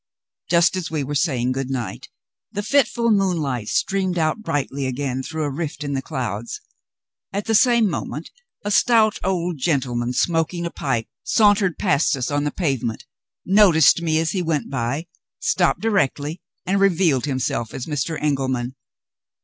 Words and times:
Just 0.49 0.75
as 0.75 0.89
we 0.89 1.03
were 1.03 1.13
saying 1.13 1.51
good 1.51 1.69
night, 1.69 2.09
the 2.51 2.63
fitful 2.63 3.11
moonlight 3.11 3.67
streamed 3.67 4.17
out 4.17 4.41
brightly 4.41 4.87
again 4.87 5.21
through 5.21 5.43
a 5.43 5.49
rift 5.51 5.83
in 5.83 5.93
the 5.93 6.01
clouds. 6.01 6.59
At 7.31 7.45
the 7.45 7.53
same 7.53 7.87
moment 7.87 8.31
a 8.65 8.71
stout 8.71 9.19
old 9.23 9.59
gentleman, 9.59 10.13
smoking 10.13 10.65
a 10.65 10.71
pipe, 10.71 11.05
sauntered 11.23 11.77
past 11.77 12.17
us 12.17 12.31
on 12.31 12.45
the 12.45 12.51
pavement, 12.51 13.05
noticed 13.45 14.01
me 14.01 14.17
as 14.17 14.31
he 14.31 14.41
went 14.41 14.71
by, 14.71 15.05
stopped 15.39 15.81
directly, 15.81 16.41
and 16.65 16.79
revealed 16.79 17.25
himself 17.25 17.71
as 17.71 17.85
Mr. 17.85 18.17
Engelman. 18.19 18.75